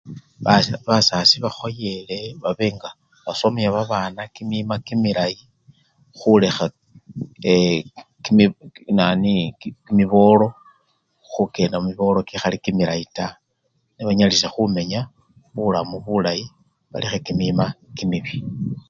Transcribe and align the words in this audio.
Basi! 0.45 0.71
basasi 0.87 1.35
bakhoyele 1.43 2.17
babe 2.41 2.67
ngabasomya 2.75 3.67
babana 3.75 4.21
kimima 4.35 4.75
kimilayi, 4.85 5.41
kulekha 6.17 6.65
ee! 7.55 7.79
ki! 8.23 8.31
nani! 8.97 9.35
ki! 9.59 9.67
kimibolo, 9.85 10.47
khukenda 11.31 11.75
mumibolo 11.79 12.19
kikhali 12.27 12.57
kimilayi 12.63 13.05
taa 13.17 13.35
nebanyalisye 13.95 14.47
khumenya 14.53 15.01
mubulamu 15.53 15.95
bulayi 16.05 16.45
balekhe 16.91 17.19
kimima 17.25 17.65
kimibii. 17.97 18.41